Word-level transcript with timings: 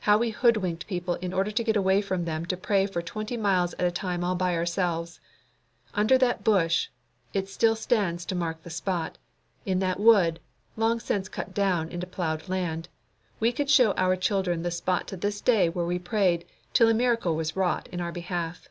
How 0.00 0.18
we 0.18 0.30
hoodwinked 0.30 0.88
people 0.88 1.14
in 1.22 1.32
order 1.32 1.52
to 1.52 1.62
get 1.62 1.76
away 1.76 2.02
from 2.02 2.24
them 2.24 2.44
to 2.46 2.56
pray 2.56 2.86
for 2.86 3.00
twenty 3.00 3.36
miles 3.36 3.72
at 3.74 3.86
a 3.86 3.92
time 3.92 4.24
all 4.24 4.34
by 4.34 4.56
ourselves! 4.56 5.20
Under 5.94 6.18
that 6.18 6.42
bush 6.42 6.88
it 7.32 7.48
still 7.48 7.76
stands 7.76 8.24
to 8.24 8.34
mark 8.34 8.64
the 8.64 8.68
spot; 8.70 9.16
in 9.64 9.78
that 9.78 10.00
wood, 10.00 10.40
long 10.76 10.98
since 10.98 11.28
cut 11.28 11.54
down 11.54 11.88
into 11.88 12.08
ploughed 12.08 12.48
land 12.48 12.88
we 13.38 13.52
could 13.52 13.70
show 13.70 13.92
our 13.92 14.16
children 14.16 14.64
the 14.64 14.72
spot 14.72 15.06
to 15.06 15.16
this 15.16 15.40
day 15.40 15.68
where 15.68 15.86
we 15.86 16.00
prayed, 16.00 16.46
till 16.72 16.88
a 16.88 16.92
miracle 16.92 17.36
was 17.36 17.54
wrought 17.54 17.88
in 17.92 18.00
our 18.00 18.10
behalf. 18.10 18.68